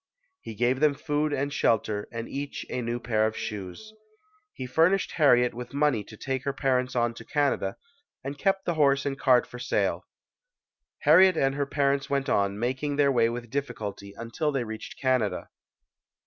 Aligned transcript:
He 0.39 0.55
gave 0.55 0.79
them 0.79 0.95
food 0.95 1.31
and 1.31 1.53
shelter 1.53 2.07
and 2.11 2.27
each 2.27 2.65
a 2.71 2.81
new 2.81 2.99
pair 2.99 3.27
of 3.27 3.37
shoes. 3.37 3.93
He 4.51 4.65
fur 4.65 4.89
nished 4.89 5.11
Harriet 5.11 5.53
with 5.53 5.75
money 5.75 6.03
to 6.05 6.17
take 6.17 6.43
her 6.43 6.53
parents 6.53 6.95
96] 6.95 6.95
UNSUNG 6.95 7.05
HEROES 7.05 7.05
on 7.05 7.13
to 7.13 7.31
Canada, 7.59 7.77
and 8.23 8.37
kept 8.39 8.65
the 8.65 8.73
horse 8.73 9.05
and 9.05 9.19
cart 9.19 9.45
for 9.45 9.59
sale. 9.59 10.07
Harriet 11.03 11.37
and 11.37 11.53
her 11.53 11.67
parents 11.67 12.09
went 12.09 12.29
on, 12.29 12.57
making 12.57 12.95
their 12.95 13.11
way 13.11 13.29
with 13.29 13.51
difficulty, 13.51 14.15
until 14.17 14.51
they 14.51 14.63
reached 14.63 14.99
Canada. 14.99 15.49